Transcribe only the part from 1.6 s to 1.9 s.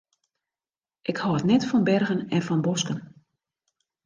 fan